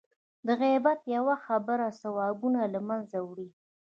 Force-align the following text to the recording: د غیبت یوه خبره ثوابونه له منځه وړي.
د 0.47 0.47
غیبت 0.61 0.99
یوه 1.15 1.35
خبره 1.45 1.87
ثوابونه 2.01 2.61
له 2.73 2.79
منځه 2.89 3.17
وړي. 3.29 3.49